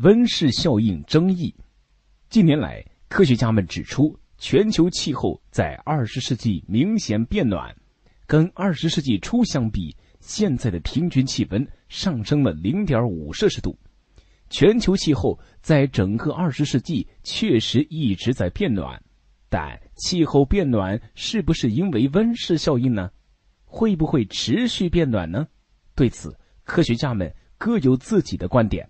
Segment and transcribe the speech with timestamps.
[0.00, 1.52] 温室效应争议。
[2.28, 7.74] 近年来，科学家们指出，全球气候在二十世纪明显变暖，
[8.24, 13.76] 跟二十世纪初相比，现在的平均气温上升了零点五摄氏度。
[14.48, 19.02] 全球气候在整个二十世纪确实一直在变暖，
[19.48, 23.10] 但气候变暖是不是因为温室效应呢？
[23.64, 25.48] 会不会持续变暖呢？
[25.96, 28.88] 对此，科学家们各有自己的观点。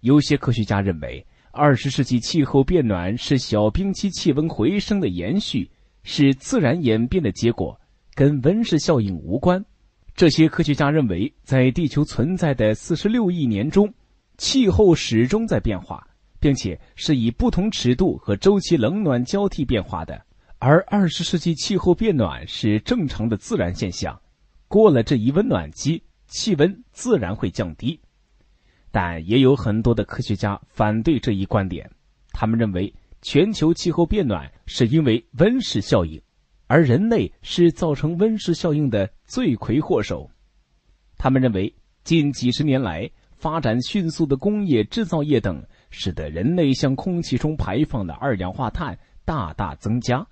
[0.00, 5.70] 有些科学家认为，二十世纪气候变暖是小冰期气温回升的延续，
[6.04, 7.78] 是自然演变的结果，
[8.14, 9.62] 跟温室效应无关。
[10.14, 13.92] 这些科学家认为，在地球存在的四十六亿年中，
[14.38, 16.06] 气候始终在变化，
[16.38, 20.20] 并且是以不同尺度和周期冷暖交替变化的。
[20.58, 24.18] 而二十世纪气候变暖是正常的自然现象，
[24.66, 28.00] 过了这一温暖期，气温自然会降低。
[28.90, 31.90] 但也有很多的科学家反对这一观点，
[32.32, 36.20] 他们认为全球气候变暖是因为温室效应，
[36.66, 40.28] 而人类是造成温室效应的罪魁祸首。
[41.16, 50.26] 他们认为近几十年来发展迅速的工业制造业等，使得人类向空气中排放的二氧化碳大大增加。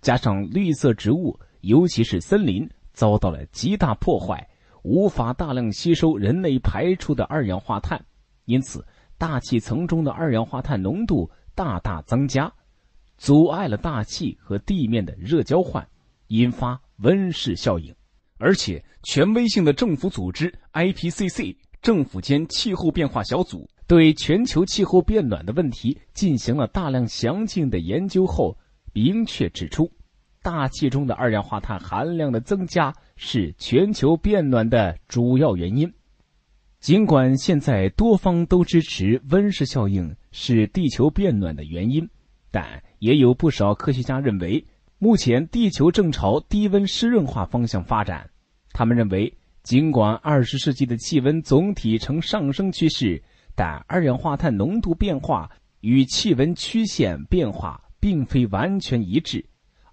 [0.00, 4.48] 加上绿色植物，尤其是森林，遭到了极大破坏，
[4.86, 8.00] 无法大量吸收人类排出的二氧化碳，
[8.44, 8.86] 因此
[9.18, 12.52] 大气层中的二氧化碳浓度大大增加，
[13.16, 15.84] 阻碍了大气和地面的热交换，
[16.28, 17.92] 引发温室效应。
[18.38, 28.56] 而且，权威性的政府组织 IPCC 政府间气候变化小组对全球气候变暖的问题进行了大量详尽的研究后。
[28.92, 29.90] 明确指出，
[30.46, 35.92] 大气中的二氧化碳含量的增加是全球变暖的主要原因。
[36.78, 42.08] 尽管现在多方都支持温室效应是地球变暖的原因，
[42.52, 44.64] 但也有不少科学家认为，
[45.00, 48.30] 目前地球正朝低温湿润化方向发展。
[48.70, 53.20] 他们认为，尽管二十世纪的气温总体呈上升趋势，
[53.56, 55.50] 但二氧化碳浓度变化
[55.80, 57.82] 与气温曲线变化。
[57.98, 59.44] 并非完全一致。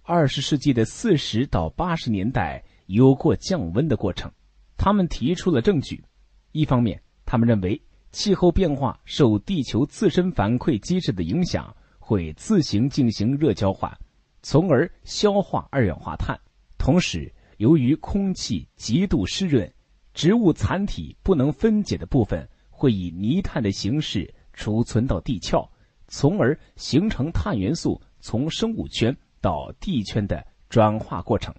[0.05, 4.29] 二十世纪的四十到八十年代有过降温的过程。
[4.75, 6.03] 他们提出了证据：
[6.51, 7.81] 一方面，他们认为
[8.11, 13.97] 气候变化受地球自身反馈机制的影响，会自行进行热交换，
[14.41, 16.35] 从而消化二氧化碳；
[16.77, 19.73] 同时，由于空气极度湿润，
[20.13, 25.65] 植物残体不能分解的部分会以泥炭的形式储存到地壳。
[26.09, 31.53] 从而形成碳元素从生物圈到地圈的转化过程。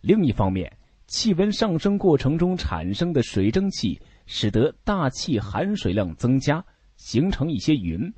[0.00, 0.74] 另一方面，
[1.06, 6.64] 气温上升过程中产生的水蒸气，使得大气含水量增加，
[6.96, 8.10] 形成一些云。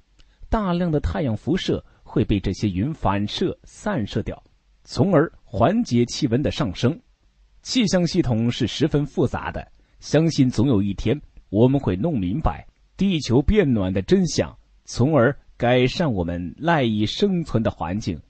[0.49, 4.41] 大量的太阳辐射会被这些云反射散射掉，
[4.85, 6.99] 从而缓解气温的上升。
[7.63, 9.67] 气象系统是十分复杂的，
[9.99, 12.65] 相信总有一天我们会弄明白
[12.97, 14.57] 地球变暖的真相。
[14.85, 18.21] 从而改善我们赖以生存的环境。